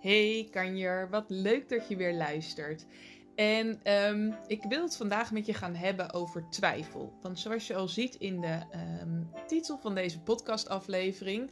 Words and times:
Hey 0.00 0.48
Kanjer, 0.50 1.08
wat 1.10 1.24
leuk 1.28 1.68
dat 1.68 1.88
je 1.88 1.96
weer 1.96 2.14
luistert. 2.14 2.86
En 3.34 3.80
ehm, 3.82 4.32
ik 4.46 4.62
wil 4.68 4.82
het 4.82 4.96
vandaag 4.96 5.32
met 5.32 5.46
je 5.46 5.54
gaan 5.54 5.74
hebben 5.74 6.12
over 6.12 6.46
twijfel. 6.50 7.12
Want 7.22 7.38
zoals 7.38 7.66
je 7.66 7.74
al 7.74 7.88
ziet 7.88 8.14
in 8.14 8.40
de 8.40 8.60
ehm, 8.70 9.46
titel 9.46 9.78
van 9.78 9.94
deze 9.94 10.20
podcastaflevering, 10.20 11.50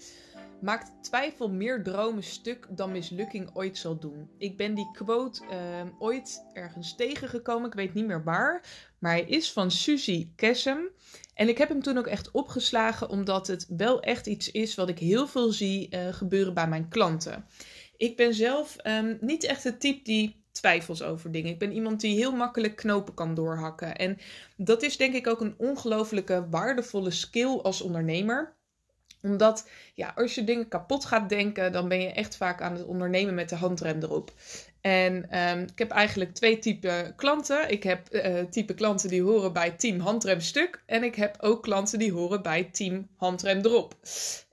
maakt 0.61 0.93
twijfel 1.01 1.51
meer 1.51 1.83
dromen 1.83 2.23
stuk 2.23 2.67
dan 2.71 2.93
mislukking 2.93 3.51
ooit 3.55 3.79
zal 3.79 3.99
doen. 3.99 4.31
Ik 4.39 4.57
ben 4.57 4.75
die 4.75 4.91
quote 4.93 5.45
ehm, 5.51 5.89
ooit 5.99 6.45
ergens 6.53 6.97
tegengekomen, 6.97 7.69
ik 7.69 7.75
weet 7.75 7.95
niet 7.95 8.07
meer 8.07 8.25
waar, 8.25 8.63
maar 8.99 9.13
hij 9.13 9.25
is 9.25 9.53
van 9.53 9.71
Suzy 9.71 10.29
Kessem. 10.37 10.89
En 11.35 11.49
ik 11.49 11.59
heb 11.59 11.69
hem 11.69 11.83
toen 11.83 11.99
ook 11.99 12.07
echt 12.07 12.31
opgeslagen, 12.31 13.09
omdat 13.09 13.47
het 13.47 13.67
wel 13.77 14.01
echt 14.01 14.27
iets 14.27 14.51
is 14.51 14.75
wat 14.75 14.89
ik 14.89 14.99
heel 14.99 15.27
veel 15.27 15.53
zie 15.53 15.89
uh, 15.91 16.13
gebeuren 16.13 16.55
bij 16.55 16.69
mijn 16.69 16.89
klanten. 16.89 17.45
Ik 17.99 18.17
ben 18.17 18.35
zelf 18.35 18.77
um, 18.85 19.19
niet 19.21 19.45
echt 19.45 19.65
het 19.65 19.81
type 19.81 20.03
die 20.03 20.43
twijfels 20.53 21.03
over 21.03 21.33
dingen. 21.33 21.53
Ik 21.53 21.59
ben 21.59 21.73
iemand 21.73 22.01
die 22.01 22.17
heel 22.17 22.33
makkelijk 22.33 22.77
knopen 22.77 23.15
kan 23.15 23.35
doorhakken. 23.35 23.97
En 23.97 24.19
dat 24.57 24.83
is 24.83 24.97
denk 24.97 25.15
ik 25.15 25.27
ook 25.27 25.41
een 25.41 25.55
ongelofelijke 25.59 26.47
waardevolle 26.51 27.11
skill 27.11 27.59
als 27.59 27.83
ondernemer 27.83 28.57
omdat, 29.23 29.69
ja, 29.95 30.13
als 30.17 30.35
je 30.35 30.45
dingen 30.45 30.69
kapot 30.69 31.05
gaat 31.05 31.29
denken, 31.29 31.73
dan 31.73 31.89
ben 31.89 32.01
je 32.01 32.13
echt 32.13 32.37
vaak 32.37 32.63
aan 32.63 32.73
het 32.73 32.85
ondernemen 32.85 33.35
met 33.35 33.49
de 33.49 33.57
handrem 33.57 34.03
erop. 34.03 34.33
En 34.81 35.39
um, 35.39 35.63
ik 35.63 35.79
heb 35.79 35.91
eigenlijk 35.91 36.35
twee 36.35 36.59
typen 36.59 37.15
klanten. 37.17 37.71
Ik 37.71 37.83
heb 37.83 38.15
uh, 38.15 38.43
type 38.51 38.75
klanten 38.75 39.09
die 39.09 39.23
horen 39.23 39.53
bij 39.53 39.71
team 39.71 40.01
handrem 40.01 40.41
stuk. 40.41 40.83
En 40.87 41.03
ik 41.03 41.15
heb 41.15 41.37
ook 41.41 41.63
klanten 41.63 41.99
die 41.99 42.13
horen 42.13 42.43
bij 42.43 42.65
team 42.65 43.09
handrem 43.17 43.59
erop. 43.59 43.95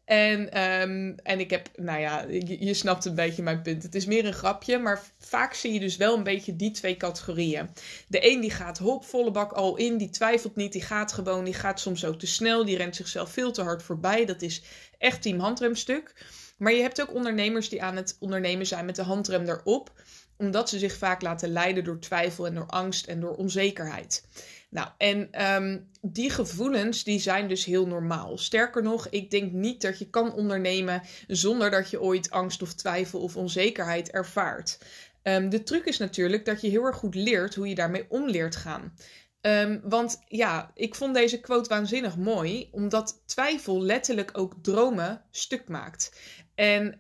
En, 0.06 0.62
um, 0.62 1.16
en 1.24 1.40
ik 1.40 1.50
heb, 1.50 1.70
nou 1.76 2.00
ja, 2.00 2.22
je, 2.30 2.66
je, 2.66 2.74
snapt 2.74 3.06
een 3.06 3.16
beetje 3.16 3.44
mijn 3.44 3.62
punt. 3.62 3.84
Het 3.84 3.96
is 3.96 4.06
meer 4.06 4.26
een 4.26 4.34
grapje, 4.34 4.78
maar 4.78 5.04
vaak 5.20 5.54
zie 5.54 5.74
je 5.74 5.80
dus 5.80 5.98
wel 5.98 6.18
een 6.18 6.24
beetje 6.24 6.56
die 6.56 6.72
twee 6.72 6.98
categorieën. 6.98 7.70
De 8.08 8.32
een 8.32 8.42
die 8.42 8.52
gaat 8.52 8.78
hop, 8.78 9.06
volle 9.06 9.32
bak 9.32 9.52
al 9.52 9.76
in, 9.76 9.98
die 9.98 10.10
twijfelt 10.10 10.56
niet, 10.56 10.72
die 10.72 10.82
gaat 10.82 11.14
gewoon, 11.14 11.44
die 11.44 11.54
gaat 11.54 11.80
soms 11.80 12.06
ook 12.06 12.20
te 12.20 12.28
snel, 12.28 12.66
die 12.66 12.78
rent 12.78 12.96
zichzelf 12.96 13.32
veel 13.32 13.52
te 13.52 13.62
hard 13.62 13.84
voorbij. 13.84 14.26
Dat 14.26 14.42
is 14.42 14.64
echt 14.98 15.22
team 15.22 15.40
handremstuk. 15.40 16.14
Maar 16.58 16.74
je 16.74 16.82
hebt 16.82 17.02
ook 17.02 17.14
ondernemers 17.14 17.70
die 17.70 17.84
aan 17.84 17.96
het 17.96 18.16
ondernemen 18.20 18.66
zijn 18.66 18.86
met 18.86 18.96
de 18.96 19.04
handrem 19.04 19.48
erop, 19.48 19.92
omdat 20.38 20.70
ze 20.70 20.80
zich 20.80 20.98
vaak 20.98 21.22
laten 21.22 21.50
leiden 21.50 21.84
door 21.84 22.00
twijfel 22.00 22.46
en 22.46 22.54
door 22.54 22.68
angst 22.68 23.08
en 23.08 23.20
door 23.20 23.36
onzekerheid. 23.36 24.24
Nou, 24.76 24.88
en 24.98 25.46
um, 25.56 25.90
die 26.02 26.30
gevoelens 26.30 27.04
die 27.04 27.20
zijn 27.20 27.48
dus 27.48 27.66
heel 27.66 27.88
normaal. 27.88 28.38
Sterker 28.38 28.84
nog, 28.84 29.08
ik 29.10 29.32
denk 29.32 29.52
niet 29.52 29.82
dat 29.82 30.00
je 30.00 30.10
kan 30.10 30.34
ondernemen 30.34 31.02
zonder 31.28 31.72
dat 31.72 31.90
je 31.90 32.02
ooit 32.02 32.30
angst 32.30 32.62
of 32.62 32.74
twijfel 32.74 33.20
of 33.20 33.36
onzekerheid 33.36 34.12
ervaart. 34.12 34.80
Um, 35.24 35.50
de 35.50 35.64
truc 35.64 35.86
is 35.86 35.98
natuurlijk 35.98 36.46
dat 36.46 36.62
je 36.62 36.70
heel 36.70 36.84
erg 36.84 36.96
goed 36.96 37.16
leert 37.16 37.56
hoe 37.56 37.68
je 37.68 37.76
daarmee 37.76 38.06
om 38.10 38.30
leert 38.30 38.56
gaan. 38.56 38.94
Um, 39.42 39.82
want 39.84 40.22
ja, 40.28 40.72
ik 40.74 40.96
vond 40.96 41.14
deze 41.14 41.40
quote 41.40 41.70
waanzinnig 41.70 42.18
mooi, 42.18 42.68
omdat 42.72 43.22
twijfel 43.26 43.82
letterlijk 43.82 44.38
ook 44.38 44.54
dromen 44.62 45.22
stuk 45.32 45.68
maakt. 45.68 46.20
En 46.56 46.96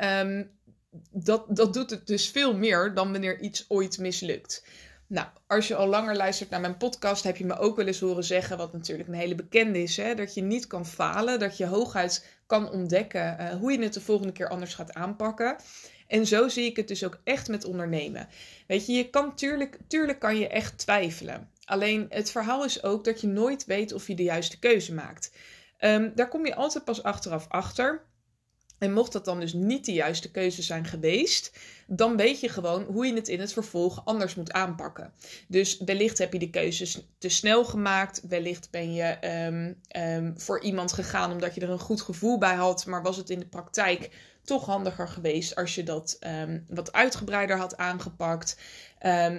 dat, 1.11 1.45
dat 1.49 1.73
doet 1.73 1.89
het 1.89 2.07
dus 2.07 2.29
veel 2.29 2.57
meer 2.57 2.93
dan 2.93 3.11
wanneer 3.11 3.39
iets 3.39 3.65
ooit 3.67 3.97
mislukt. 3.97 4.65
Nou, 5.07 5.27
als 5.47 5.67
je 5.67 5.75
al 5.75 5.87
langer 5.87 6.15
luistert 6.15 6.49
naar 6.49 6.59
mijn 6.59 6.77
podcast, 6.77 7.23
heb 7.23 7.37
je 7.37 7.45
me 7.45 7.57
ook 7.57 7.75
wel 7.75 7.87
eens 7.87 7.99
horen 7.99 8.23
zeggen, 8.23 8.57
wat 8.57 8.73
natuurlijk 8.73 9.07
een 9.07 9.13
hele 9.13 9.35
bekende 9.35 9.81
is, 9.81 9.97
hè, 9.97 10.15
dat 10.15 10.33
je 10.33 10.41
niet 10.41 10.67
kan 10.67 10.85
falen, 10.85 11.39
dat 11.39 11.57
je 11.57 11.65
hooguit 11.65 12.27
kan 12.45 12.71
ontdekken 12.71 13.37
uh, 13.39 13.49
hoe 13.49 13.71
je 13.71 13.79
het 13.79 13.93
de 13.93 14.01
volgende 14.01 14.31
keer 14.31 14.49
anders 14.49 14.73
gaat 14.73 14.93
aanpakken. 14.93 15.55
En 16.07 16.27
zo 16.27 16.47
zie 16.47 16.65
ik 16.65 16.75
het 16.75 16.87
dus 16.87 17.03
ook 17.03 17.19
echt 17.23 17.47
met 17.47 17.65
ondernemen. 17.65 18.27
Weet 18.67 18.85
je, 18.85 18.93
je 18.93 19.09
kan 19.09 19.35
tuurlijk, 19.35 19.77
tuurlijk 19.87 20.19
kan 20.19 20.37
je 20.37 20.47
echt 20.47 20.77
twijfelen. 20.77 21.49
Alleen 21.65 22.05
het 22.09 22.31
verhaal 22.31 22.65
is 22.65 22.83
ook 22.83 23.03
dat 23.03 23.21
je 23.21 23.27
nooit 23.27 23.65
weet 23.65 23.93
of 23.93 24.07
je 24.07 24.15
de 24.15 24.23
juiste 24.23 24.59
keuze 24.59 24.93
maakt. 24.93 25.31
Um, 25.79 26.11
daar 26.15 26.27
kom 26.27 26.45
je 26.45 26.55
altijd 26.55 26.83
pas 26.83 27.03
achteraf 27.03 27.45
achter. 27.49 28.01
En 28.77 28.93
mocht 28.93 29.11
dat 29.11 29.25
dan 29.25 29.39
dus 29.39 29.53
niet 29.53 29.85
de 29.85 29.93
juiste 29.93 30.31
keuze 30.31 30.61
zijn 30.61 30.85
geweest, 30.85 31.51
dan 31.87 32.17
weet 32.17 32.39
je 32.39 32.49
gewoon 32.49 32.83
hoe 32.83 33.05
je 33.05 33.13
het 33.13 33.27
in 33.27 33.39
het 33.39 33.53
vervolg 33.53 34.01
anders 34.05 34.35
moet 34.35 34.51
aanpakken. 34.51 35.13
Dus 35.47 35.77
wellicht 35.77 36.17
heb 36.17 36.33
je 36.33 36.39
de 36.39 36.49
keuzes 36.49 37.07
te 37.17 37.29
snel 37.29 37.65
gemaakt, 37.65 38.21
wellicht 38.27 38.71
ben 38.71 38.93
je 38.93 39.17
um, 39.45 39.81
um, 40.01 40.39
voor 40.39 40.61
iemand 40.61 40.93
gegaan 40.93 41.31
omdat 41.31 41.55
je 41.55 41.61
er 41.61 41.69
een 41.69 41.79
goed 41.79 42.01
gevoel 42.01 42.37
bij 42.37 42.55
had, 42.55 42.85
maar 42.85 43.03
was 43.03 43.17
het 43.17 43.29
in 43.29 43.39
de 43.39 43.47
praktijk 43.47 44.09
toch 44.43 44.65
handiger 44.65 45.07
geweest 45.07 45.55
als 45.55 45.75
je 45.75 45.83
dat 45.83 46.17
um, 46.41 46.65
wat 46.69 46.93
uitgebreider 46.93 47.57
had 47.57 47.77
aangepakt. 47.77 48.57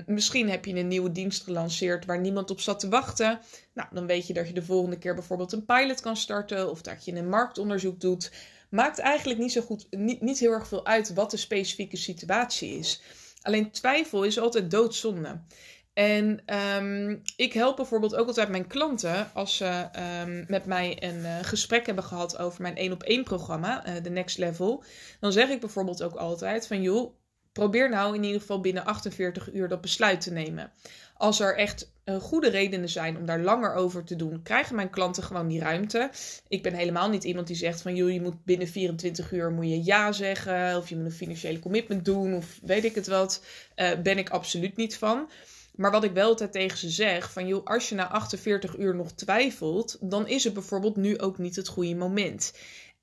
Misschien 0.06 0.50
heb 0.50 0.64
je 0.64 0.74
een 0.74 0.88
nieuwe 0.88 1.12
dienst 1.12 1.42
gelanceerd 1.42 2.04
waar 2.04 2.20
niemand 2.20 2.50
op 2.50 2.60
zat 2.60 2.80
te 2.80 2.88
wachten. 2.88 3.40
Nou, 3.74 3.88
dan 3.92 4.06
weet 4.06 4.26
je 4.26 4.32
dat 4.32 4.48
je 4.48 4.54
de 4.54 4.62
volgende 4.62 4.98
keer 4.98 5.14
bijvoorbeeld 5.14 5.52
een 5.52 5.64
pilot 5.64 6.00
kan 6.00 6.16
starten 6.16 6.70
of 6.70 6.82
dat 6.82 7.04
je 7.04 7.12
een 7.12 7.28
marktonderzoek 7.28 8.00
doet. 8.00 8.30
Maakt 8.70 8.98
eigenlijk 8.98 9.38
niet 9.38 9.52
zo 9.52 9.60
goed, 9.60 9.86
niet, 9.90 10.20
niet 10.20 10.38
heel 10.38 10.52
erg 10.52 10.68
veel 10.68 10.86
uit 10.86 11.14
wat 11.14 11.30
de 11.30 11.36
specifieke 11.36 11.96
situatie 11.96 12.78
is. 12.78 13.02
Alleen 13.42 13.70
twijfel 13.70 14.24
is 14.24 14.38
altijd 14.38 14.70
doodzonde. 14.70 15.40
En 15.92 16.42
um, 16.76 17.22
ik 17.36 17.52
help 17.52 17.76
bijvoorbeeld 17.76 18.14
ook 18.14 18.26
altijd 18.26 18.48
mijn 18.48 18.66
klanten 18.66 19.30
als 19.34 19.56
ze 19.56 19.88
um, 20.22 20.44
met 20.48 20.66
mij 20.66 21.02
een 21.02 21.18
uh, 21.18 21.38
gesprek 21.42 21.86
hebben 21.86 22.04
gehad 22.04 22.38
over 22.38 22.62
mijn 22.62 22.76
één 22.76 22.92
op 22.92 23.02
één 23.02 23.24
programma, 23.24 24.00
de 24.02 24.10
Next 24.10 24.38
Level. 24.38 24.84
Dan 25.20 25.32
zeg 25.32 25.48
ik 25.48 25.60
bijvoorbeeld 25.60 26.02
ook 26.02 26.14
altijd 26.14 26.66
van 26.66 26.82
joh, 26.82 27.14
probeer 27.56 27.88
nou 27.88 28.14
in 28.14 28.24
ieder 28.24 28.40
geval 28.40 28.60
binnen 28.60 28.84
48 28.84 29.52
uur 29.52 29.68
dat 29.68 29.80
besluit 29.80 30.20
te 30.20 30.32
nemen. 30.32 30.72
Als 31.16 31.40
er 31.40 31.56
echt 31.56 31.90
uh, 32.04 32.16
goede 32.16 32.50
redenen 32.50 32.88
zijn 32.88 33.16
om 33.16 33.26
daar 33.26 33.40
langer 33.40 33.74
over 33.74 34.04
te 34.04 34.16
doen, 34.16 34.42
krijgen 34.42 34.74
mijn 34.74 34.90
klanten 34.90 35.22
gewoon 35.22 35.48
die 35.48 35.60
ruimte. 35.60 36.10
Ik 36.48 36.62
ben 36.62 36.74
helemaal 36.74 37.08
niet 37.08 37.24
iemand 37.24 37.46
die 37.46 37.56
zegt 37.56 37.82
van 37.82 37.96
joh, 37.96 38.12
je 38.12 38.20
moet 38.20 38.44
binnen 38.44 38.68
24 38.68 39.32
uur 39.32 39.50
moet 39.50 39.68
je 39.68 39.84
ja 39.84 40.12
zeggen 40.12 40.76
of 40.76 40.88
je 40.88 40.96
moet 40.96 41.04
een 41.04 41.12
financiële 41.12 41.58
commitment 41.58 42.04
doen 42.04 42.34
of 42.34 42.58
weet 42.62 42.84
ik 42.84 42.94
het 42.94 43.06
wat. 43.06 43.42
ben 44.02 44.18
ik 44.18 44.30
absoluut 44.30 44.76
niet 44.76 44.96
van. 44.96 45.28
Maar 45.76 45.90
wat 45.90 46.04
ik 46.04 46.12
wel 46.12 46.28
altijd 46.28 46.52
tegen 46.52 46.78
ze 46.78 46.90
zeg, 46.90 47.32
van 47.32 47.46
joh, 47.46 47.64
als 47.64 47.88
je 47.88 47.94
na 47.94 48.08
48 48.08 48.76
uur 48.78 48.94
nog 48.94 49.12
twijfelt, 49.12 49.98
dan 50.00 50.28
is 50.28 50.44
het 50.44 50.54
bijvoorbeeld 50.54 50.96
nu 50.96 51.18
ook 51.18 51.38
niet 51.38 51.56
het 51.56 51.68
goede 51.68 51.94
moment. 51.94 52.52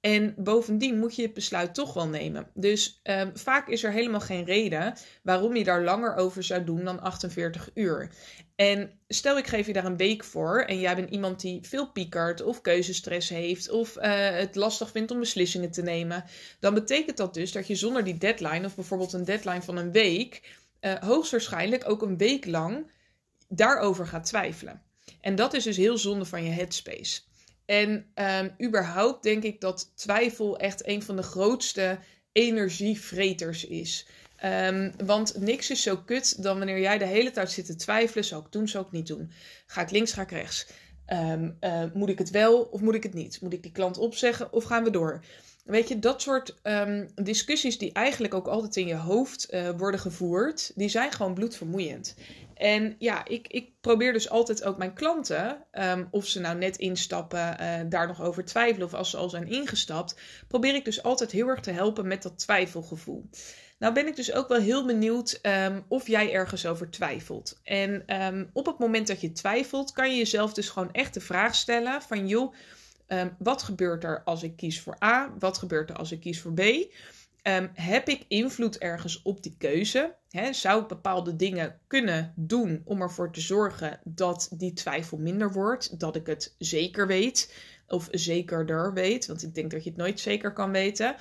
En 0.04 0.34
bovendien 0.38 1.00
moet 1.00 1.16
je 1.16 1.22
het 1.22 1.34
besluit 1.34 1.74
toch 1.74 1.94
wel 1.94 2.08
nemen. 2.08 2.48
Dus 2.54 3.00
um, 3.04 3.32
vaak 3.38 3.68
is 3.68 3.84
er 3.84 3.92
helemaal 3.92 4.20
geen 4.20 4.46
reden 4.46 4.98
waarom 5.22 5.56
je 5.56 5.64
daar 5.64 5.84
langer 5.84 6.16
over 6.16 6.44
zou 6.44 6.64
doen 6.64 6.84
dan 6.84 7.02
48 7.02 7.70
uur. 7.74 8.10
En 8.56 8.92
stel 9.08 9.38
ik 9.38 9.48
geef 9.48 9.68
je 9.68 9.74
daar 9.74 9.86
een 9.86 9.98
week 9.98 10.24
voor 10.24 10.62
en 10.62 10.80
jij 10.80 10.96
bent 10.96 11.10
iemand 11.10 11.42
die 11.42 11.60
veel 11.62 11.92
piekert 11.92 12.42
of 12.42 12.62
keuzestress 12.62 13.30
heeft 13.30 13.70
of 13.70 13.98
uh, 13.98 14.04
het 14.30 14.56
lastig 14.56 14.92
vindt 14.92 15.12
om 15.12 15.20
beslissingen 15.20 15.72
te 15.72 15.82
nemen, 15.82 16.24
dan 16.60 16.74
betekent 16.74 17.18
dat 17.18 17.34
dus 17.34 17.52
dat 17.52 17.68
je 17.68 17.76
zonder 17.76 18.04
die 18.04 18.18
deadline 18.18 18.66
of 18.66 18.76
bijvoorbeeld 18.76 19.14
een 19.14 19.26
deadline 19.26 19.62
van 19.62 19.78
een 19.78 19.92
week 19.92 20.58
uh, 20.82 20.94
hoogstwaarschijnlijk 20.94 21.90
ook 21.90 22.02
een 22.02 22.18
week 22.18 22.46
lang 22.46 22.92
daarover 23.48 24.08
gaat 24.08 24.26
twijfelen. 24.26 24.82
En 25.22 25.36
dat 25.36 25.54
is 25.54 25.64
dus 25.64 25.78
heel 25.78 25.98
zonde 25.98 26.26
van 26.26 26.44
je 26.44 26.52
headspace. 26.52 27.22
En 27.66 28.06
um, 28.16 28.56
überhaupt 28.68 29.24
denk 29.24 29.44
ik 29.44 29.62
dat 29.62 29.92
twijfel 29.96 30.58
echt 30.58 30.88
een 30.88 31.04
van 31.04 31.16
de 31.16 31.24
grootste 31.24 32.00
energievreters 32.32 33.66
is. 33.66 34.08
Um, 34.46 34.92
want 35.06 35.38
niks 35.38 35.70
is 35.70 35.82
zo 35.82 35.98
kut 35.98 36.44
dan 36.44 36.58
wanneer 36.58 36.80
jij 36.80 36.98
de 36.98 37.06
hele 37.06 37.32
tijd 37.32 37.52
zit 37.52 37.66
te 37.66 37.76
twijfelen. 37.76 38.26
Zou 38.26 38.46
ik 38.46 38.52
doen, 38.52 38.68
zou 38.68 38.86
ik 38.86 38.92
niet 38.92 39.08
doen? 39.08 39.32
Ga 39.66 39.82
ik 39.82 39.92
links, 39.92 40.14
ga 40.14 40.22
ik 40.22 40.32
rechts? 40.32 40.68
Um, 41.08 41.58
uh, 41.62 41.84
moet 41.94 42.10
ik 42.10 42.18
het 42.18 42.30
wel 42.30 42.62
of 42.62 42.82
moet 42.82 42.96
ik 42.96 43.04
het 43.04 43.14
niet? 43.14 43.42
Moet 43.42 43.54
ik 43.54 43.64
die 43.64 43.72
klant 43.72 43.98
opzeggen 43.98 44.54
of 44.54 44.64
gaan 44.64 44.84
we 44.84 44.90
door? 44.90 45.24
Weet 45.64 45.88
je, 45.88 46.00
dat 46.00 46.22
soort 46.22 46.56
discussies 47.16 47.78
die 47.78 47.94
eigenlijk 47.94 48.34
ook 48.34 48.48
altijd 48.48 48.76
in 48.76 48.88
je 48.88 48.96
hoofd 48.96 49.54
uh, 49.54 49.70
worden 49.78 50.00
gevoerd, 50.00 50.72
die 50.76 50.90
zijn 50.90 51.12
gewoon 51.12 51.34
bloedvermoeiend. 51.34 52.16
En 52.56 52.96
ja, 53.00 53.26
ik, 53.26 53.48
ik 53.48 53.70
probeer 53.82 54.14
dus 54.14 54.30
altijd 54.30 54.64
ook 54.64 54.78
mijn 54.78 54.94
klanten, 54.94 55.58
um, 55.72 56.08
of 56.12 56.28
ze 56.28 56.40
nou 56.40 56.58
net 56.58 56.78
instappen, 56.78 57.58
uh, 57.62 57.80
daar 57.90 58.08
nog 58.08 58.22
over 58.22 58.46
twijfelen 58.46 58.88
of 58.88 58.94
als 58.94 59.10
ze 59.10 59.18
al 59.18 59.30
zijn 59.30 59.48
ingestapt, 59.48 60.20
probeer 60.48 60.76
ik 60.76 60.86
dus 60.86 61.04
altijd 61.04 61.32
heel 61.32 61.48
erg 61.48 61.60
te 61.60 61.72
helpen 61.72 62.08
met 62.08 62.24
dat 62.24 62.40
twijfelgevoel. 62.40 63.30
Nou 63.80 63.94
ben 63.94 64.08
ik 64.08 64.16
dus 64.16 64.34
ook 64.34 64.48
wel 64.48 64.60
heel 64.60 64.86
benieuwd 64.86 65.40
um, 65.42 65.86
of 65.88 66.08
jij 66.08 66.34
ergens 66.34 66.66
over 66.66 66.90
twijfelt. 66.90 67.60
En 67.64 68.24
um, 68.24 68.50
op 68.54 68.66
het 68.66 68.80
moment 68.80 69.08
dat 69.08 69.22
je 69.22 69.32
twijfelt, 69.32 69.92
kan 69.92 70.12
je 70.12 70.18
jezelf 70.18 70.54
dus 70.54 70.70
gewoon 70.70 70.92
echt 70.92 71.14
de 71.14 71.22
vraag 71.22 71.56
stellen 71.56 72.02
van 72.02 72.28
joh, 72.28 72.54
wat 73.38 73.64
gebeurt 73.64 74.04
er 74.04 74.22
als 74.24 74.44
ik 74.44 74.56
kies 74.56 74.82
voor 74.82 74.98
A? 75.04 75.34
Wat 75.40 75.58
gebeurt 75.58 75.90
er 75.90 75.96
als 75.96 76.12
ik 76.12 76.20
kies 76.20 76.42
voor 76.42 76.54
B? 76.54 76.62
Um, 77.44 77.70
heb 77.74 78.08
ik 78.08 78.26
invloed 78.28 78.78
ergens 78.78 79.22
op 79.22 79.44
die 79.44 79.56
keuze? 79.58 80.16
Zou 80.52 80.82
ik 80.82 80.88
bepaalde 80.88 81.36
dingen 81.36 81.80
kunnen 81.88 82.34
doen 82.36 82.82
om 82.86 83.02
ervoor 83.02 83.32
te 83.32 83.42
zorgen 83.42 84.00
dat 84.04 84.50
die 84.52 84.74
twijfel 84.74 85.18
minder 85.18 85.52
wordt? 85.52 86.00
Dat 86.00 86.16
ik 86.16 86.28
het 86.28 86.56
zeker 86.58 87.08
weet 87.08 87.54
of 87.88 88.08
zekerder 88.12 88.94
weet, 88.94 89.26
want 89.26 89.44
ik 89.44 89.56
denk 89.56 89.72
dat 89.72 89.84
je 89.84 89.90
het 89.90 90.00
nooit 90.00 90.20
zeker 90.20 90.54
kan 90.54 90.72
weten. 90.72 91.16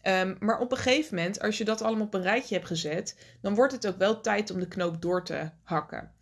Ehm, 0.00 0.34
maar 0.38 0.60
op 0.60 0.70
een 0.70 0.78
gegeven 0.78 1.14
moment, 1.14 1.40
als 1.40 1.58
je 1.58 1.64
dat 1.64 1.82
allemaal 1.82 2.06
op 2.06 2.14
een 2.14 2.22
rijtje 2.22 2.54
hebt 2.54 2.66
gezet, 2.66 3.16
dan 3.40 3.54
wordt 3.54 3.72
het 3.72 3.86
ook 3.86 3.98
wel 3.98 4.20
tijd 4.20 4.50
om 4.50 4.60
de 4.60 4.68
knoop 4.68 5.02
door 5.02 5.24
te 5.24 5.50
hakken. 5.62 6.12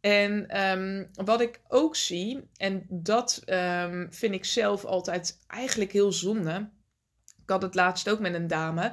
En 0.00 0.48
ehm, 0.48 1.04
wat 1.24 1.40
ik 1.40 1.60
ook 1.68 1.96
zie, 1.96 2.48
en 2.56 2.86
dat 2.88 3.42
ehm, 3.44 4.06
vind 4.10 4.34
ik 4.34 4.44
zelf 4.44 4.84
altijd 4.84 5.38
eigenlijk 5.46 5.92
heel 5.92 6.12
zonde. 6.12 6.68
Had 7.52 7.62
het 7.62 7.74
laatst 7.74 8.08
ook 8.08 8.20
met 8.20 8.34
een 8.34 8.46
dame. 8.46 8.92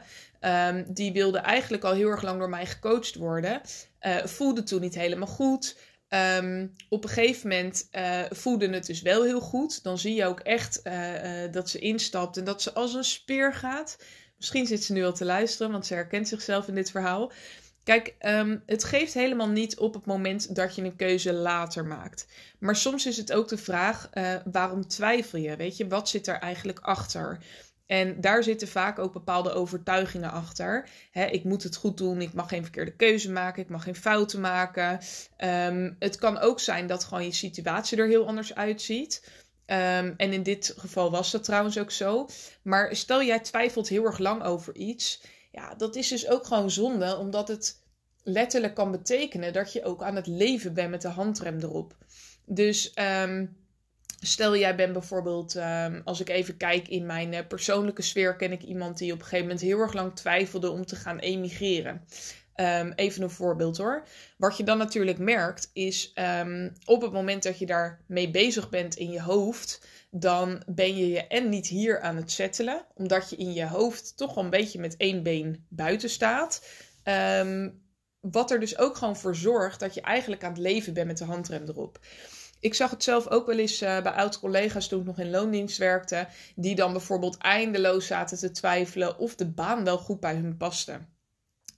die 0.88 1.12
wilde 1.12 1.38
eigenlijk 1.38 1.84
al 1.84 1.94
heel 1.94 2.10
erg 2.10 2.22
lang 2.22 2.40
door 2.40 2.50
mij 2.50 2.66
gecoacht 2.66 3.16
worden. 3.16 3.62
Uh, 4.02 4.26
voelde 4.26 4.64
toen 4.64 4.82
niet 4.82 4.96
helemaal 4.96 5.28
goed. 5.28 5.78
op 6.90 7.04
een 7.04 7.10
gegeven 7.10 7.50
moment 7.50 7.88
uh, 7.92 8.22
voelde 8.30 8.70
het 8.70 8.86
dus 8.86 9.02
wel 9.02 9.24
heel 9.24 9.42
goed. 9.42 9.84
Dan 9.84 9.98
zie 9.98 10.16
je 10.16 10.26
ook 10.26 10.40
echt 10.40 10.82
uh, 10.84 11.52
dat 11.52 11.70
ze 11.70 11.80
instapt 11.80 12.38
en 12.38 12.44
dat 12.44 12.62
ze 12.62 12.74
als 12.74 12.94
een 12.94 13.04
speer 13.04 13.54
gaat. 13.54 13.98
Misschien 14.38 14.68
zit 14.68 14.84
ze 14.84 14.94
nu 14.94 15.04
al 15.04 15.14
te 15.14 15.26
luisteren, 15.26 15.72
want 15.72 15.86
ze 15.86 15.94
herkent 15.94 16.28
zichzelf 16.28 16.68
in 16.68 16.76
dit 16.76 16.92
verhaal. 16.92 17.32
Kijk, 17.84 18.16
ehm, 18.20 18.58
het 18.66 18.84
geeft 18.84 19.14
helemaal 19.14 19.50
niet 19.50 19.78
op 19.78 19.94
het 19.94 20.06
moment 20.06 20.56
dat 20.56 20.76
je 20.76 20.84
een 20.84 20.96
keuze 20.96 21.34
later 21.34 21.86
maakt. 21.86 22.28
Maar 22.60 22.76
soms 22.76 23.06
is 23.06 23.18
het 23.18 23.32
ook 23.32 23.48
de 23.48 23.58
vraag: 23.58 24.10
waarom 24.52 24.88
twijfel 24.88 25.40
je? 25.40 25.56
Weet 25.56 25.78
je, 25.78 25.88
wat 25.88 26.10
zit 26.10 26.28
er 26.28 26.40
eigenlijk 26.40 26.80
achter? 26.80 27.40
En 27.90 28.22
daar 28.22 28.44
zitten 28.44 28.68
vaak 28.68 29.00
ook 29.00 29.14
bepaalde 29.14 29.52
overtuigingen 29.52 30.32
achter. 30.32 30.90
ik 31.12 31.44
moet 31.44 31.64
het 31.64 31.76
goed 31.76 31.98
doen, 31.98 32.22
ik 32.22 32.34
mag 32.34 32.50
geen 32.50 32.64
verkeerde 32.64 32.96
keuze 32.96 33.32
maken, 33.32 33.64
ik 33.64 33.70
mag 33.70 33.84
geen 33.84 33.96
fouten 33.96 34.40
maken. 34.40 35.00
Um, 35.38 35.96
het 36.00 36.18
kan 36.18 36.38
ook 36.38 36.60
zijn 36.60 36.88
dat 36.88 37.04
gewoon 37.04 37.24
je 37.24 37.32
situatie 37.32 37.98
er 37.98 38.08
heel 38.08 38.28
anders 38.28 38.56
uitziet. 38.56 39.32
Um, 39.66 40.14
en 40.18 40.34
in 40.34 40.44
dit 40.44 40.74
geval 40.78 41.12
was 41.12 41.32
dat 41.32 41.44
trouwens 41.44 41.78
ook 41.80 41.92
zo. 41.92 42.28
Maar 42.62 42.96
stel 42.96 43.24
jij 43.24 43.40
twijfelt 43.40 43.88
heel 43.88 44.06
erg 44.06 44.18
lang 44.18 44.44
over 44.44 44.76
iets. 44.76 45.22
Ja, 45.52 45.76
dat 45.76 45.96
is 45.96 46.08
dus 46.08 46.28
ook 46.28 46.46
gewoon 46.46 46.72
zonde, 46.72 47.18
omdat 47.18 47.48
het 47.48 47.84
letterlijk 48.24 48.76
kan 48.76 48.92
betekenen 48.92 49.54
dat 49.54 49.74
je 49.74 49.84
ook 49.84 50.04
aan 50.04 50.16
het 50.16 50.28
leven 50.28 50.74
bent 50.74 50.90
met 50.90 51.02
de 51.02 51.08
handrem 51.08 51.60
erop. 51.60 51.96
Dus 52.46 52.94
um, 53.24 53.58
stel 54.20 54.58
jij 54.58 54.76
bent 54.76 54.94
bijvoorbeeld, 54.94 55.56
um, 55.56 56.02
als 56.04 56.20
ik 56.20 56.30
even 56.30 56.58
kijk 56.58 56.88
in 56.88 57.06
mijn 57.06 57.34
uh, 57.34 57.40
persoonlijke 57.48 58.02
sfeer, 58.02 58.36
ken 58.36 58.52
ik 58.52 58.64
iemand 58.64 58.98
die 58.98 59.12
op 59.12 59.18
een 59.18 59.24
gegeven 59.24 59.46
moment 59.46 59.62
heel 59.62 59.80
erg 59.80 59.94
lang 59.94 60.16
twijfelde 60.16 60.70
om 60.70 60.86
te 60.86 60.96
gaan 60.96 61.20
emigreren. 61.20 62.06
Um, 62.56 62.92
even 62.96 63.24
een 63.24 63.30
voorbeeld 63.30 63.78
hoor. 63.78 64.04
Wat 64.38 64.58
je 64.58 64.64
dan 64.64 64.78
natuurlijk 64.78 65.18
merkt 65.18 65.70
is 65.74 66.12
um, 66.16 66.74
op 66.86 67.02
het 67.02 67.12
moment 67.12 67.44
dat 67.44 67.60
je 67.60 67.66
daar 67.66 68.02
mee 68.08 68.32
bezig 68.32 68.70
bent 68.70 68.96
in 68.96 69.12
je 69.12 69.22
hoofd, 69.22 69.88
dan 70.12 70.64
ben 70.66 70.98
je 70.98 71.10
je 71.10 71.28
en 71.28 71.50
niet 71.50 71.68
hier 71.68 72.02
aan 72.02 72.16
het 72.16 72.32
settelen, 72.32 72.86
omdat 72.94 73.30
je 73.30 73.36
in 73.36 73.54
je 73.54 73.68
hoofd 73.68 74.18
toch 74.18 74.34
wel 74.34 74.44
een 74.44 74.50
beetje 74.50 74.80
met 74.80 74.98
één 74.98 75.24
been 75.24 75.66
buiten 75.70 76.10
staat. 76.10 76.68
Wat 78.20 78.52
er 78.52 78.60
dus 78.60 78.78
ook 78.78 78.98
gewoon 78.98 79.18
voor 79.18 79.36
zorgt 79.36 79.80
dat 79.80 79.94
je 79.94 80.02
eigenlijk 80.02 80.44
aan 80.44 80.52
het 80.52 80.60
leven 80.60 80.94
bent 80.94 81.08
met 81.08 81.18
de 81.18 81.26
handrem 81.26 81.64
erop. 81.68 82.00
Ik 82.60 82.74
zag 82.74 82.90
het 82.90 83.04
zelf 83.04 83.28
ook 83.28 83.46
wel 83.46 83.58
eens 83.58 83.82
uh, 83.82 84.02
bij 84.02 84.12
oud-collega's 84.12 84.88
toen 84.88 85.00
ik 85.00 85.06
nog 85.06 85.20
in 85.20 85.30
loondienst 85.30 85.78
werkte, 85.78 86.28
die 86.56 86.76
dan 86.76 86.92
bijvoorbeeld 86.92 87.38
eindeloos 87.38 88.08
zaten 88.08 88.38
te 88.38 88.52
twijfelen 88.52 89.18
of 89.18 89.36
de 89.36 89.48
baan 89.48 89.84
wel 89.84 89.98
goed 89.98 90.20
bij 90.20 90.36
hun 90.36 90.58
paste. 90.58 91.00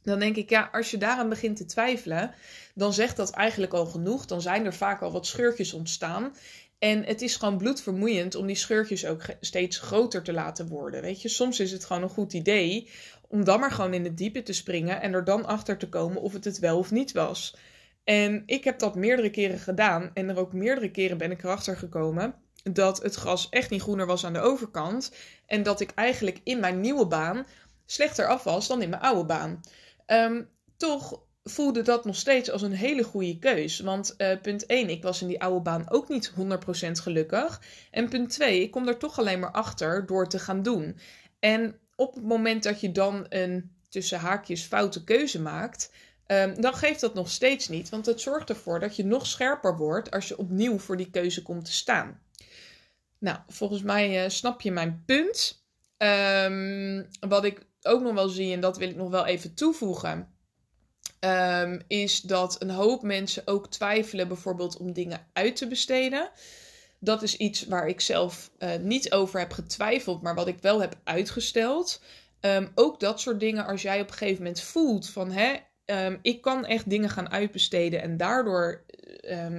Dan 0.03 0.19
denk 0.19 0.35
ik, 0.35 0.49
ja, 0.49 0.69
als 0.71 0.91
je 0.91 0.97
daaraan 0.97 1.29
begint 1.29 1.57
te 1.57 1.65
twijfelen, 1.65 2.33
dan 2.75 2.93
zegt 2.93 3.17
dat 3.17 3.29
eigenlijk 3.29 3.73
al 3.73 3.85
genoeg. 3.85 4.25
Dan 4.25 4.41
zijn 4.41 4.65
er 4.65 4.73
vaak 4.73 5.01
al 5.01 5.11
wat 5.11 5.25
scheurtjes 5.25 5.73
ontstaan. 5.73 6.35
En 6.79 7.03
het 7.03 7.21
is 7.21 7.35
gewoon 7.35 7.57
bloedvermoeiend 7.57 8.35
om 8.35 8.47
die 8.47 8.55
scheurtjes 8.55 9.05
ook 9.05 9.21
steeds 9.39 9.77
groter 9.77 10.23
te 10.23 10.33
laten 10.33 10.67
worden. 10.67 11.01
Weet 11.01 11.21
je, 11.21 11.27
soms 11.29 11.59
is 11.59 11.71
het 11.71 11.85
gewoon 11.85 12.03
een 12.03 12.09
goed 12.09 12.33
idee 12.33 12.89
om 13.27 13.43
dan 13.43 13.59
maar 13.59 13.71
gewoon 13.71 13.93
in 13.93 14.03
het 14.03 14.17
diepe 14.17 14.43
te 14.43 14.53
springen 14.53 15.01
en 15.01 15.13
er 15.13 15.23
dan 15.23 15.45
achter 15.45 15.77
te 15.77 15.89
komen 15.89 16.21
of 16.21 16.33
het 16.33 16.45
het 16.45 16.59
wel 16.59 16.77
of 16.77 16.91
niet 16.91 17.11
was. 17.11 17.55
En 18.03 18.44
ik 18.45 18.63
heb 18.63 18.80
dat 18.80 18.95
meerdere 18.95 19.30
keren 19.30 19.59
gedaan 19.59 20.12
en 20.13 20.30
er 20.30 20.38
ook 20.38 20.53
meerdere 20.53 20.92
keren 20.92 21.18
ben 21.18 21.31
ik 21.31 21.44
erachter 21.44 21.77
gekomen 21.77 22.36
dat 22.63 23.03
het 23.03 23.15
gras 23.15 23.50
echt 23.50 23.69
niet 23.69 23.81
groener 23.81 24.06
was 24.06 24.25
aan 24.25 24.33
de 24.33 24.39
overkant 24.39 25.12
en 25.45 25.63
dat 25.63 25.80
ik 25.80 25.92
eigenlijk 25.92 26.39
in 26.44 26.59
mijn 26.59 26.80
nieuwe 26.80 27.07
baan 27.07 27.45
slechter 27.86 28.27
af 28.27 28.44
was 28.44 28.68
dan 28.68 28.81
in 28.81 28.89
mijn 28.89 29.01
oude 29.01 29.25
baan. 29.25 29.62
Um, 30.07 30.50
toch 30.77 31.21
voelde 31.44 31.81
dat 31.81 32.06
nog 32.06 32.15
steeds 32.15 32.51
als 32.51 32.62
een 32.62 32.71
hele 32.71 33.03
goede 33.03 33.39
keus. 33.39 33.80
Want 33.80 34.15
uh, 34.18 34.42
punt 34.42 34.65
1, 34.65 34.89
ik 34.89 35.03
was 35.03 35.21
in 35.21 35.27
die 35.27 35.42
oude 35.42 35.62
baan 35.62 35.89
ook 35.89 36.09
niet 36.09 36.31
100% 36.31 36.33
gelukkig. 36.92 37.62
En 37.92 38.09
punt 38.09 38.30
2, 38.30 38.62
ik 38.62 38.71
kom 38.71 38.88
er 38.88 38.98
toch 38.98 39.19
alleen 39.19 39.39
maar 39.39 39.51
achter 39.51 40.06
door 40.06 40.27
te 40.27 40.39
gaan 40.39 40.63
doen. 40.63 40.98
En 41.39 41.75
op 41.95 42.13
het 42.13 42.24
moment 42.24 42.63
dat 42.63 42.81
je 42.81 42.92
dan 42.92 43.25
een 43.30 43.75
tussen 43.89 44.19
haakjes 44.19 44.63
foute 44.63 45.03
keuze 45.03 45.42
maakt, 45.42 45.92
um, 46.31 46.61
dan 46.61 46.73
geeft 46.73 46.99
dat 46.99 47.13
nog 47.13 47.29
steeds 47.29 47.67
niet. 47.67 47.89
Want 47.89 48.05
het 48.05 48.21
zorgt 48.21 48.49
ervoor 48.49 48.79
dat 48.79 48.95
je 48.95 49.05
nog 49.05 49.27
scherper 49.27 49.77
wordt 49.77 50.11
als 50.11 50.27
je 50.27 50.37
opnieuw 50.37 50.79
voor 50.79 50.97
die 50.97 51.09
keuze 51.09 51.41
komt 51.41 51.65
te 51.65 51.71
staan. 51.71 52.21
Nou, 53.17 53.37
volgens 53.47 53.81
mij 53.81 54.23
uh, 54.23 54.29
snap 54.29 54.61
je 54.61 54.71
mijn 54.71 55.03
punt. 55.05 55.63
Um, 55.97 57.07
wat 57.19 57.43
ik 57.43 57.65
ook 57.81 58.01
nog 58.01 58.13
wel 58.13 58.29
zie, 58.29 58.53
en 58.53 58.59
dat 58.59 58.77
wil 58.77 58.89
ik 58.89 58.95
nog 58.95 59.09
wel 59.09 59.25
even 59.25 59.53
toevoegen, 59.53 60.33
um, 61.19 61.81
is 61.87 62.21
dat 62.21 62.61
een 62.61 62.69
hoop 62.69 63.01
mensen 63.01 63.47
ook 63.47 63.71
twijfelen 63.71 64.27
bijvoorbeeld 64.27 64.77
om 64.77 64.93
dingen 64.93 65.27
uit 65.33 65.55
te 65.55 65.67
besteden. 65.67 66.29
Dat 66.99 67.21
is 67.21 67.37
iets 67.37 67.65
waar 67.65 67.87
ik 67.87 68.01
zelf 68.01 68.51
uh, 68.59 68.75
niet 68.75 69.11
over 69.11 69.39
heb 69.39 69.51
getwijfeld, 69.51 70.21
maar 70.21 70.35
wat 70.35 70.47
ik 70.47 70.61
wel 70.61 70.81
heb 70.81 70.95
uitgesteld. 71.03 72.01
Ook 72.75 72.99
dat 72.99 73.19
soort 73.19 73.39
dingen, 73.39 73.65
als 73.65 73.81
jij 73.81 74.01
op 74.01 74.07
een 74.07 74.13
gegeven 74.13 74.43
moment 74.43 74.61
voelt 74.61 75.09
van 75.09 75.31
hè, 75.31 75.55
um, 75.85 76.19
ik 76.21 76.41
kan 76.41 76.65
echt 76.65 76.89
dingen 76.89 77.09
gaan 77.09 77.31
uitbesteden 77.31 78.01
en 78.01 78.17
daardoor 78.17 78.83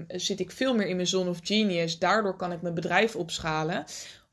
zit 0.08 0.40
ik 0.40 0.50
veel 0.50 0.74
meer 0.74 0.86
in 0.86 0.96
mijn 0.96 1.08
zone 1.08 1.30
of 1.30 1.40
genius. 1.42 1.98
Daardoor 1.98 2.36
kan 2.36 2.52
ik 2.52 2.62
mijn 2.62 2.74
bedrijf 2.74 3.16
opschalen 3.16 3.84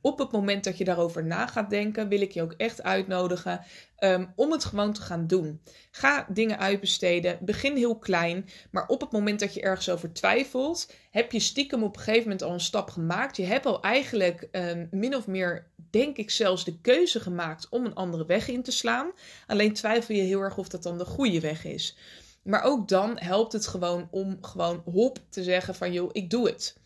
op 0.02 0.20
het 0.20 0.32
moment 0.32 0.64
dat 0.64 0.78
je 0.78 0.84
daarover 0.84 1.26
na 1.26 1.48
gaat 1.48 1.70
denken, 1.70 2.08
wil 2.08 2.22
ik 2.22 2.32
je 2.32 2.42
ook 2.42 2.54
echt 2.58 2.84
uitnodigen 2.84 3.62
um, 4.00 4.34
om 4.36 4.52
het 4.52 4.66
gewoon 4.66 4.94
te 4.94 5.02
gaan 5.02 5.28
doen. 5.28 5.62
Ga 5.92 6.26
dingen 6.30 6.60
uitbesteden. 6.60 7.38
Begin 7.42 7.76
heel 7.76 7.98
klein. 7.98 8.50
Maar 8.72 8.88
op 8.88 9.02
het 9.02 9.12
moment 9.12 9.40
dat 9.40 9.54
je 9.54 9.62
ergens 9.62 9.90
over 9.90 10.14
twijfelt, 10.14 10.94
heb 11.12 11.32
je 11.32 11.40
stiekem 11.40 11.84
op 11.84 11.96
een 11.96 12.02
gegeven 12.02 12.24
moment 12.24 12.44
al 12.44 12.54
een 12.54 12.60
stap 12.60 12.90
gemaakt. 12.90 13.38
Je 13.38 13.46
hebt 13.46 13.66
al 13.66 13.82
eigenlijk 13.82 14.48
um, 14.52 14.88
min 14.92 15.16
of 15.16 15.28
meer, 15.28 15.68
denk 15.90 16.18
ik 16.18 16.30
zelfs, 16.30 16.66
de 16.66 16.80
keuze 16.82 17.20
gemaakt 17.20 17.68
om 17.70 17.86
een 17.86 17.96
andere 17.96 18.26
weg 18.26 18.48
in 18.48 18.64
te 18.64 18.72
slaan. 18.72 19.12
Alleen 19.48 19.74
twijfel 19.74 20.16
je 20.16 20.22
heel 20.22 20.42
erg 20.42 20.58
of 20.58 20.68
dat 20.68 20.84
dan 20.84 20.98
de 20.98 21.06
goede 21.06 21.40
weg 21.40 21.66
is. 21.66 21.98
Maar 22.44 22.64
ook 22.64 22.88
dan 22.88 23.18
helpt 23.20 23.54
het 23.54 23.68
gewoon 23.68 24.08
om 24.12 24.38
gewoon 24.42 24.82
hop 24.86 25.20
te 25.30 25.44
zeggen 25.44 25.76
van 25.76 25.94
joh, 25.94 26.10
ik 26.12 26.30
doe 26.30 26.48
het. 26.48 26.78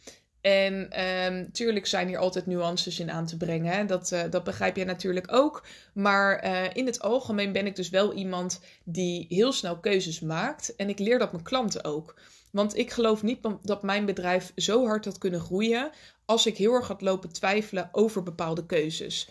En 0.43 1.03
um, 1.25 1.51
tuurlijk 1.51 1.85
zijn 1.85 2.07
hier 2.07 2.17
altijd 2.17 2.45
nuances 2.45 2.99
in 2.99 3.11
aan 3.11 3.25
te 3.25 3.37
brengen. 3.37 3.87
Dat, 3.87 4.11
uh, 4.11 4.21
dat 4.29 4.43
begrijp 4.43 4.75
jij 4.75 4.85
natuurlijk 4.85 5.33
ook. 5.33 5.65
Maar 5.93 6.45
uh, 6.45 6.63
in 6.73 6.85
het 6.85 7.01
algemeen 7.01 7.51
ben 7.51 7.65
ik 7.65 7.75
dus 7.75 7.89
wel 7.89 8.13
iemand 8.13 8.61
die 8.83 9.25
heel 9.29 9.51
snel 9.51 9.77
keuzes 9.79 10.19
maakt. 10.19 10.75
En 10.75 10.89
ik 10.89 10.99
leer 10.99 11.19
dat 11.19 11.31
mijn 11.31 11.43
klanten 11.43 11.83
ook. 11.83 12.19
Want 12.51 12.77
ik 12.77 12.91
geloof 12.91 13.23
niet 13.23 13.39
dat 13.61 13.83
mijn 13.83 14.05
bedrijf 14.05 14.51
zo 14.55 14.85
hard 14.85 15.05
had 15.05 15.17
kunnen 15.17 15.39
groeien 15.39 15.91
als 16.25 16.45
ik 16.45 16.57
heel 16.57 16.73
erg 16.73 16.87
had 16.87 17.01
lopen 17.01 17.31
twijfelen 17.31 17.89
over 17.91 18.23
bepaalde 18.23 18.65
keuzes. 18.65 19.29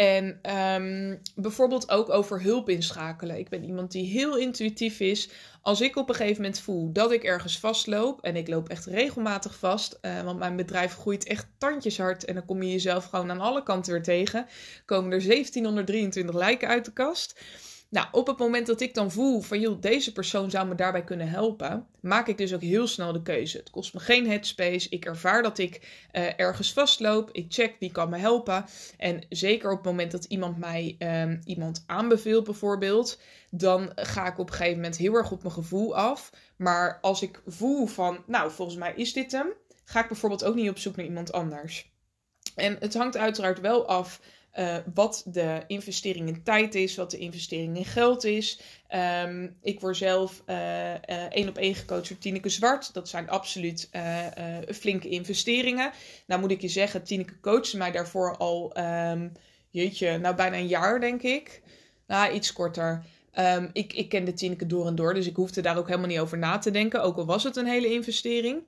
En 0.00 0.40
um, 0.56 1.20
bijvoorbeeld 1.34 1.90
ook 1.90 2.10
over 2.10 2.42
hulp 2.42 2.68
inschakelen. 2.68 3.38
Ik 3.38 3.48
ben 3.48 3.64
iemand 3.64 3.92
die 3.92 4.06
heel 4.06 4.36
intuïtief 4.36 5.00
is. 5.00 5.30
Als 5.62 5.80
ik 5.80 5.96
op 5.96 6.08
een 6.08 6.14
gegeven 6.14 6.42
moment 6.42 6.60
voel 6.60 6.92
dat 6.92 7.12
ik 7.12 7.22
ergens 7.24 7.58
vastloop, 7.58 8.22
en 8.22 8.36
ik 8.36 8.48
loop 8.48 8.68
echt 8.68 8.86
regelmatig 8.86 9.58
vast, 9.58 9.98
uh, 10.02 10.22
want 10.22 10.38
mijn 10.38 10.56
bedrijf 10.56 10.94
groeit 10.94 11.24
echt 11.24 11.46
tandjeshard 11.58 12.24
en 12.24 12.34
dan 12.34 12.44
kom 12.44 12.62
je 12.62 12.70
jezelf 12.70 13.04
gewoon 13.04 13.30
aan 13.30 13.40
alle 13.40 13.62
kanten 13.62 13.92
weer 13.92 14.02
tegen, 14.02 14.46
komen 14.84 15.12
er 15.12 15.26
1723 15.26 16.34
lijken 16.34 16.68
uit 16.68 16.84
de 16.84 16.92
kast. 16.92 17.40
Nou, 17.90 18.06
op 18.12 18.26
het 18.26 18.38
moment 18.38 18.66
dat 18.66 18.80
ik 18.80 18.94
dan 18.94 19.10
voel 19.10 19.40
van 19.40 19.60
joh, 19.60 19.80
deze 19.80 20.12
persoon 20.12 20.50
zou 20.50 20.68
me 20.68 20.74
daarbij 20.74 21.04
kunnen 21.04 21.28
helpen, 21.28 21.86
maak 22.00 22.26
ik 22.26 22.38
dus 22.38 22.54
ook 22.54 22.62
heel 22.62 22.86
snel 22.86 23.12
de 23.12 23.22
keuze. 23.22 23.56
Het 23.56 23.70
kost 23.70 23.94
me 23.94 24.00
geen 24.00 24.28
headspace. 24.28 24.88
Ik 24.88 25.04
ervaar 25.04 25.42
dat 25.42 25.58
ik 25.58 26.06
uh, 26.12 26.40
ergens 26.40 26.72
vastloop. 26.72 27.28
Ik 27.32 27.46
check 27.48 27.76
wie 27.78 27.92
kan 27.92 28.10
me 28.10 28.18
helpen. 28.18 28.64
En 28.96 29.22
zeker 29.28 29.70
op 29.70 29.76
het 29.76 29.86
moment 29.86 30.10
dat 30.10 30.24
iemand 30.24 30.58
mij 30.58 30.96
um, 30.98 31.40
iemand 31.44 31.84
aanbeveelt, 31.86 32.44
bijvoorbeeld, 32.44 33.20
dan 33.50 33.92
ga 33.94 34.26
ik 34.26 34.38
op 34.38 34.48
een 34.48 34.54
gegeven 34.54 34.76
moment 34.76 34.96
heel 34.96 35.14
erg 35.14 35.30
op 35.30 35.42
mijn 35.42 35.54
gevoel 35.54 35.96
af. 35.96 36.30
Maar 36.56 36.98
als 37.00 37.22
ik 37.22 37.42
voel 37.46 37.86
van, 37.86 38.22
nou, 38.26 38.50
volgens 38.50 38.78
mij 38.78 38.92
is 38.96 39.12
dit 39.12 39.32
hem, 39.32 39.48
ga 39.84 40.00
ik 40.00 40.08
bijvoorbeeld 40.08 40.44
ook 40.44 40.54
niet 40.54 40.70
op 40.70 40.78
zoek 40.78 40.96
naar 40.96 41.06
iemand 41.06 41.32
anders. 41.32 41.92
En 42.54 42.76
het 42.80 42.94
hangt 42.94 43.16
uiteraard 43.16 43.60
wel 43.60 43.86
af 43.86 44.20
uh, 44.58 44.76
wat 44.94 45.22
de 45.26 45.62
investering 45.66 46.28
in 46.28 46.42
tijd 46.42 46.74
is, 46.74 46.96
wat 46.96 47.10
de 47.10 47.18
investering 47.18 47.76
in 47.76 47.84
geld 47.84 48.24
is. 48.24 48.60
Um, 49.24 49.56
ik 49.62 49.80
word 49.80 49.96
zelf 49.96 50.42
uh, 50.46 50.56
uh, 50.56 50.96
één 51.30 51.48
op 51.48 51.58
één 51.58 51.74
gecoacht 51.74 52.08
door 52.08 52.18
Tineke 52.18 52.48
Zwart. 52.48 52.94
Dat 52.94 53.08
zijn 53.08 53.28
absoluut 53.28 53.90
flinke 54.68 55.08
investeringen. 55.08 55.92
Nou 56.26 56.40
moet 56.40 56.50
ik 56.50 56.60
je 56.60 56.68
zeggen, 56.68 57.02
Tineke 57.02 57.40
coachte 57.40 57.76
mij 57.76 57.90
daarvoor 57.90 58.36
al, 58.36 58.76
um, 58.78 59.32
jeetje, 59.70 60.18
nou 60.18 60.34
bijna 60.34 60.56
een 60.56 60.66
jaar 60.66 61.00
denk 61.00 61.22
ik. 61.22 61.62
Nou, 62.06 62.32
iets 62.32 62.52
korter. 62.52 63.04
Ehm, 63.32 63.68
ik, 63.72 63.92
ik 63.92 64.08
kende 64.08 64.32
Tineke 64.32 64.66
door 64.66 64.86
en 64.86 64.94
door, 64.94 65.14
dus 65.14 65.26
ik 65.26 65.36
hoefde 65.36 65.60
daar 65.60 65.78
ook 65.78 65.86
helemaal 65.86 66.08
niet 66.08 66.18
over 66.18 66.38
na 66.38 66.58
te 66.58 66.70
denken. 66.70 67.02
Ook 67.02 67.16
al 67.16 67.26
was 67.26 67.44
het 67.44 67.56
een 67.56 67.66
hele 67.66 67.92
investering. 67.92 68.62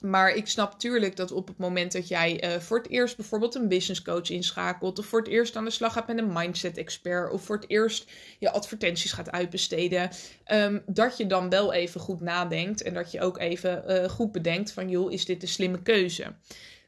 Maar 0.00 0.34
ik 0.34 0.46
snap 0.46 0.72
natuurlijk 0.72 1.16
dat 1.16 1.32
op 1.32 1.48
het 1.48 1.58
moment 1.58 1.92
dat 1.92 2.08
jij 2.08 2.44
uh, 2.44 2.60
voor 2.60 2.78
het 2.78 2.88
eerst 2.88 3.16
bijvoorbeeld 3.16 3.54
een 3.54 3.68
business 3.68 4.02
coach 4.02 4.30
inschakelt, 4.30 4.98
of 4.98 5.06
voor 5.06 5.18
het 5.18 5.28
eerst 5.28 5.56
aan 5.56 5.64
de 5.64 5.70
slag 5.70 5.92
gaat 5.92 6.06
met 6.06 6.18
een 6.18 6.32
mindset 6.32 6.76
expert, 6.76 7.32
of 7.32 7.44
voor 7.44 7.56
het 7.56 7.70
eerst 7.70 8.10
je 8.38 8.50
advertenties 8.50 9.12
gaat 9.12 9.30
uitbesteden, 9.30 10.10
um, 10.52 10.82
dat 10.86 11.16
je 11.16 11.26
dan 11.26 11.48
wel 11.48 11.72
even 11.72 12.00
goed 12.00 12.20
nadenkt 12.20 12.82
en 12.82 12.94
dat 12.94 13.10
je 13.10 13.20
ook 13.20 13.38
even 13.38 13.84
uh, 13.88 14.08
goed 14.08 14.32
bedenkt 14.32 14.72
van 14.72 14.88
joh, 14.88 15.12
is 15.12 15.24
dit 15.24 15.42
een 15.42 15.48
slimme 15.48 15.82
keuze? 15.82 16.34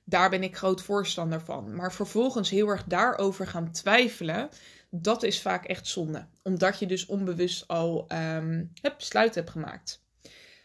Daar 0.04 0.30
ben 0.30 0.42
ik 0.42 0.56
groot 0.56 0.82
voorstander 0.82 1.40
van. 1.40 1.74
Maar 1.74 1.92
vervolgens 1.92 2.50
heel 2.50 2.68
erg 2.68 2.84
daarover 2.84 3.46
gaan 3.46 3.72
twijfelen, 3.72 4.48
dat 4.90 5.22
is 5.22 5.40
vaak 5.40 5.64
echt 5.64 5.86
zonde. 5.86 6.26
Omdat 6.42 6.78
je 6.78 6.86
dus 6.86 7.06
onbewust 7.06 7.68
al 7.68 8.06
um, 8.12 8.72
het 8.80 8.96
besluit 8.96 9.34
hebt 9.34 9.50
gemaakt. 9.50 10.02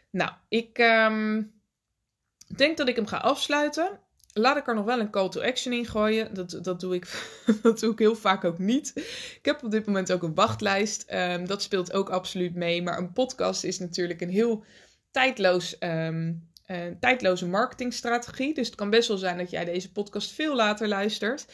Nou, 0.09 0.31
ik. 0.47 0.77
Um, 0.77 1.61
ik 2.47 2.57
denk 2.57 2.77
dat 2.77 2.87
ik 2.87 2.95
hem 2.95 3.07
ga 3.07 3.17
afsluiten. 3.17 3.99
Laat 4.33 4.57
ik 4.57 4.67
er 4.67 4.75
nog 4.75 4.85
wel 4.85 4.99
een 4.99 5.09
call 5.09 5.29
to 5.29 5.41
action 5.41 5.73
in 5.73 5.85
gooien. 5.85 6.33
Dat, 6.33 6.59
dat, 6.61 6.79
doe, 6.79 6.95
ik, 6.95 7.29
dat 7.61 7.79
doe 7.79 7.91
ik 7.91 7.99
heel 7.99 8.15
vaak 8.15 8.43
ook 8.43 8.57
niet. 8.57 8.91
Ik 9.39 9.45
heb 9.45 9.63
op 9.63 9.71
dit 9.71 9.85
moment 9.85 10.11
ook 10.11 10.23
een 10.23 10.35
wachtlijst. 10.35 11.05
Um, 11.13 11.47
dat 11.47 11.61
speelt 11.61 11.93
ook 11.93 12.09
absoluut 12.09 12.55
mee. 12.55 12.81
Maar 12.81 12.97
een 12.97 13.13
podcast 13.13 13.63
is 13.63 13.79
natuurlijk 13.79 14.21
een 14.21 14.29
heel 14.29 14.63
tijdloos, 15.11 15.75
um, 15.79 16.49
uh, 16.67 16.77
tijdloze 16.99 17.47
marketingstrategie. 17.47 18.53
Dus 18.53 18.65
het 18.65 18.75
kan 18.75 18.89
best 18.89 19.07
wel 19.07 19.17
zijn 19.17 19.37
dat 19.37 19.49
jij 19.49 19.65
deze 19.65 19.91
podcast 19.91 20.31
veel 20.31 20.55
later 20.55 20.87
luistert. 20.87 21.45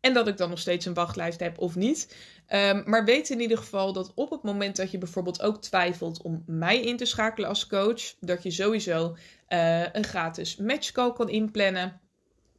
En 0.00 0.12
dat 0.12 0.28
ik 0.28 0.36
dan 0.36 0.50
nog 0.50 0.58
steeds 0.58 0.86
een 0.86 0.94
wachtlijst 0.94 1.40
heb 1.40 1.58
of 1.58 1.74
niet. 1.74 2.16
Um, 2.54 2.82
maar 2.86 3.04
weet 3.04 3.30
in 3.30 3.40
ieder 3.40 3.58
geval 3.58 3.92
dat 3.92 4.12
op 4.14 4.30
het 4.30 4.42
moment 4.42 4.76
dat 4.76 4.90
je 4.90 4.98
bijvoorbeeld 4.98 5.42
ook 5.42 5.62
twijfelt 5.62 6.22
om 6.22 6.42
mij 6.46 6.80
in 6.80 6.96
te 6.96 7.04
schakelen 7.04 7.48
als 7.48 7.66
coach, 7.66 8.14
dat 8.20 8.42
je 8.42 8.50
sowieso 8.50 9.16
uh, 9.48 9.92
een 9.92 10.04
gratis 10.04 10.56
matchcall 10.56 11.12
kan 11.12 11.28
inplannen. 11.28 12.00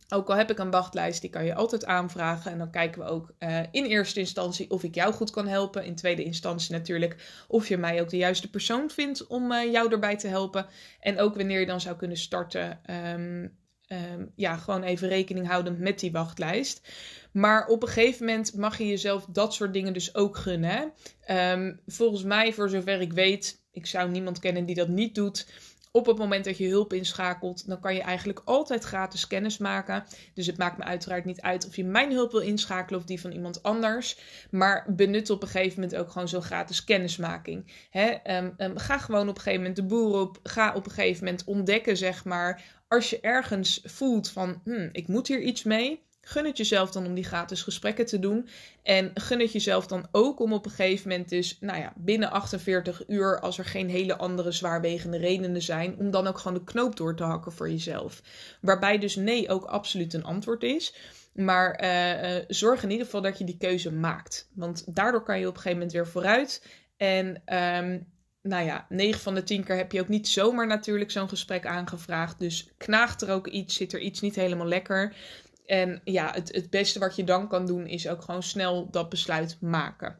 Ook 0.09 0.29
al 0.29 0.35
heb 0.35 0.51
ik 0.51 0.59
een 0.59 0.71
wachtlijst, 0.71 1.21
die 1.21 1.29
kan 1.29 1.45
je 1.45 1.55
altijd 1.55 1.85
aanvragen. 1.85 2.51
En 2.51 2.57
dan 2.57 2.71
kijken 2.71 3.01
we 3.01 3.07
ook 3.07 3.33
uh, 3.39 3.59
in 3.71 3.85
eerste 3.85 4.19
instantie 4.19 4.71
of 4.71 4.83
ik 4.83 4.95
jou 4.95 5.13
goed 5.13 5.31
kan 5.31 5.47
helpen. 5.47 5.85
In 5.85 5.95
tweede 5.95 6.23
instantie 6.23 6.71
natuurlijk 6.71 7.43
of 7.47 7.67
je 7.67 7.77
mij 7.77 8.01
ook 8.01 8.09
de 8.09 8.17
juiste 8.17 8.49
persoon 8.49 8.89
vindt 8.89 9.27
om 9.27 9.51
uh, 9.51 9.71
jou 9.71 9.91
erbij 9.91 10.17
te 10.17 10.27
helpen. 10.27 10.65
En 10.99 11.19
ook 11.19 11.35
wanneer 11.35 11.59
je 11.59 11.65
dan 11.65 11.81
zou 11.81 11.95
kunnen 11.95 12.17
starten. 12.17 12.79
Um, 13.13 13.57
um, 13.87 14.31
ja, 14.35 14.57
gewoon 14.57 14.83
even 14.83 15.07
rekening 15.07 15.47
houden 15.47 15.79
met 15.79 15.99
die 15.99 16.11
wachtlijst. 16.11 16.81
Maar 17.31 17.67
op 17.67 17.81
een 17.81 17.87
gegeven 17.87 18.25
moment 18.25 18.55
mag 18.55 18.77
je 18.77 18.87
jezelf 18.87 19.25
dat 19.29 19.53
soort 19.53 19.73
dingen 19.73 19.93
dus 19.93 20.15
ook 20.15 20.37
gunnen. 20.37 20.91
Um, 21.31 21.79
volgens 21.87 22.23
mij, 22.23 22.53
voor 22.53 22.69
zover 22.69 23.01
ik 23.01 23.13
weet, 23.13 23.63
ik 23.71 23.85
zou 23.85 24.09
niemand 24.09 24.39
kennen 24.39 24.65
die 24.65 24.75
dat 24.75 24.87
niet 24.87 25.15
doet 25.15 25.47
op 25.97 26.05
het 26.05 26.17
moment 26.17 26.45
dat 26.45 26.57
je 26.57 26.67
hulp 26.67 26.93
inschakelt, 26.93 27.67
dan 27.67 27.79
kan 27.79 27.93
je 27.93 28.01
eigenlijk 28.01 28.41
altijd 28.45 28.83
gratis 28.83 29.27
kennis 29.27 29.57
maken. 29.57 30.03
Dus 30.33 30.47
het 30.47 30.57
maakt 30.57 30.77
me 30.77 30.83
uiteraard 30.83 31.25
niet 31.25 31.41
uit 31.41 31.67
of 31.67 31.75
je 31.75 31.83
mijn 31.83 32.11
hulp 32.11 32.31
wil 32.31 32.41
inschakelen 32.41 32.99
of 32.99 33.05
die 33.05 33.21
van 33.21 33.31
iemand 33.31 33.63
anders. 33.63 34.19
Maar 34.51 34.85
benut 34.89 35.29
op 35.29 35.41
een 35.41 35.47
gegeven 35.47 35.81
moment 35.81 35.99
ook 35.99 36.11
gewoon 36.11 36.27
zo'n 36.27 36.41
gratis 36.41 36.83
kennismaking. 36.83 37.71
Um, 38.27 38.77
ga 38.77 38.97
gewoon 38.97 39.29
op 39.29 39.35
een 39.35 39.41
gegeven 39.41 39.59
moment 39.59 39.75
de 39.75 39.85
boer 39.85 40.19
op. 40.19 40.39
Ga 40.43 40.73
op 40.73 40.85
een 40.85 40.91
gegeven 40.91 41.23
moment 41.23 41.43
ontdekken, 41.43 41.97
zeg 41.97 42.25
maar. 42.25 42.63
Als 42.87 43.09
je 43.09 43.19
ergens 43.19 43.81
voelt 43.83 44.29
van, 44.29 44.61
hmm, 44.63 44.89
ik 44.91 45.07
moet 45.07 45.27
hier 45.27 45.41
iets 45.41 45.63
mee 45.63 46.05
Gun 46.27 46.45
het 46.45 46.57
jezelf 46.57 46.91
dan 46.91 47.05
om 47.05 47.13
die 47.13 47.23
gratis 47.23 47.61
gesprekken 47.61 48.05
te 48.05 48.19
doen. 48.19 48.47
En 48.83 49.11
gun 49.13 49.39
het 49.39 49.51
jezelf 49.51 49.87
dan 49.87 50.07
ook 50.11 50.39
om 50.39 50.53
op 50.53 50.65
een 50.65 50.71
gegeven 50.71 51.09
moment 51.09 51.29
dus, 51.29 51.57
nou 51.59 51.79
ja, 51.79 51.93
binnen 51.95 52.31
48 52.31 53.03
uur, 53.07 53.39
als 53.39 53.57
er 53.57 53.65
geen 53.65 53.89
hele 53.89 54.17
andere 54.17 54.51
zwaarwegende 54.51 55.17
redenen 55.17 55.61
zijn, 55.61 55.97
om 55.97 56.11
dan 56.11 56.27
ook 56.27 56.37
gewoon 56.37 56.57
de 56.57 56.63
knoop 56.63 56.95
door 56.95 57.15
te 57.15 57.23
hakken 57.23 57.51
voor 57.51 57.69
jezelf. 57.69 58.21
Waarbij 58.61 58.97
dus 58.97 59.15
nee 59.15 59.49
ook 59.49 59.65
absoluut 59.65 60.13
een 60.13 60.23
antwoord 60.23 60.63
is. 60.63 60.95
Maar 61.33 61.83
uh, 61.83 62.35
uh, 62.35 62.43
zorg 62.47 62.83
in 62.83 62.89
ieder 62.89 63.05
geval 63.05 63.21
dat 63.21 63.37
je 63.37 63.43
die 63.43 63.57
keuze 63.57 63.91
maakt. 63.91 64.49
Want 64.53 64.95
daardoor 64.95 65.23
kan 65.23 65.39
je 65.39 65.47
op 65.47 65.55
een 65.55 65.61
gegeven 65.61 65.77
moment 65.77 65.95
weer 65.95 66.07
vooruit. 66.07 66.65
En 66.97 67.41
um, 67.85 68.07
nou 68.47 68.65
ja, 68.65 68.85
9 68.89 69.21
van 69.21 69.35
de 69.35 69.43
10 69.43 69.63
keer 69.63 69.75
heb 69.75 69.91
je 69.91 70.01
ook 70.01 70.07
niet 70.07 70.27
zomaar 70.27 70.67
natuurlijk 70.67 71.11
zo'n 71.11 71.29
gesprek 71.29 71.65
aangevraagd. 71.65 72.39
Dus 72.39 72.69
knaagt 72.77 73.21
er 73.21 73.31
ook 73.31 73.47
iets, 73.47 73.75
zit 73.75 73.93
er 73.93 73.99
iets 73.99 74.21
niet 74.21 74.35
helemaal 74.35 74.67
lekker. 74.67 75.15
En 75.65 76.01
ja, 76.03 76.31
het, 76.33 76.55
het 76.55 76.69
beste 76.69 76.99
wat 76.99 77.15
je 77.15 77.23
dan 77.23 77.47
kan 77.47 77.65
doen 77.65 77.87
is 77.87 78.07
ook 78.07 78.21
gewoon 78.21 78.43
snel 78.43 78.89
dat 78.91 79.09
besluit 79.09 79.57
maken. 79.61 80.19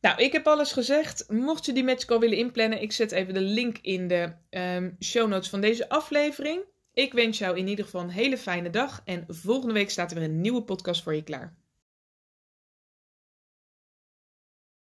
Nou, 0.00 0.22
ik 0.22 0.32
heb 0.32 0.46
alles 0.46 0.72
gezegd. 0.72 1.24
Mocht 1.28 1.66
je 1.66 1.72
die 1.72 1.84
matchcall 1.84 2.18
willen 2.18 2.38
inplannen, 2.38 2.82
ik 2.82 2.92
zet 2.92 3.12
even 3.12 3.34
de 3.34 3.40
link 3.40 3.78
in 3.82 4.08
de 4.08 4.32
um, 4.50 4.96
show 5.00 5.28
notes 5.28 5.48
van 5.48 5.60
deze 5.60 5.88
aflevering. 5.88 6.62
Ik 6.92 7.12
wens 7.12 7.38
jou 7.38 7.58
in 7.58 7.68
ieder 7.68 7.84
geval 7.84 8.00
een 8.00 8.10
hele 8.10 8.38
fijne 8.38 8.70
dag 8.70 9.02
en 9.04 9.24
volgende 9.28 9.74
week 9.74 9.90
staat 9.90 10.10
er 10.10 10.18
weer 10.18 10.28
een 10.28 10.40
nieuwe 10.40 10.62
podcast 10.62 11.02
voor 11.02 11.14
je 11.14 11.22
klaar. 11.22 11.59